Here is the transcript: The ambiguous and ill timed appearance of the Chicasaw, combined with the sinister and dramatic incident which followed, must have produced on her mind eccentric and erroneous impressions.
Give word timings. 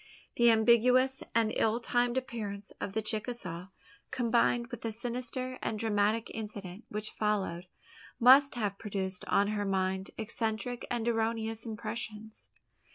The 0.37 0.49
ambiguous 0.49 1.21
and 1.35 1.53
ill 1.55 1.79
timed 1.79 2.17
appearance 2.17 2.71
of 2.81 2.93
the 2.93 3.03
Chicasaw, 3.03 3.67
combined 4.09 4.69
with 4.71 4.81
the 4.81 4.91
sinister 4.91 5.59
and 5.61 5.77
dramatic 5.77 6.31
incident 6.33 6.85
which 6.89 7.11
followed, 7.11 7.67
must 8.19 8.55
have 8.55 8.79
produced 8.79 9.23
on 9.25 9.49
her 9.49 9.63
mind 9.63 10.09
eccentric 10.17 10.87
and 10.89 11.07
erroneous 11.07 11.67
impressions. 11.67 12.49